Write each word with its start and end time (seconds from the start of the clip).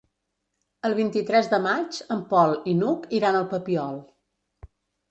El 0.89 0.95
vint-i-tres 0.99 1.51
de 1.53 1.59
maig 1.67 2.01
en 2.17 2.25
Pol 2.35 2.57
i 2.73 2.77
n'Hug 2.81 3.07
iran 3.21 3.41
al 3.43 3.49
Papiol. 3.55 4.07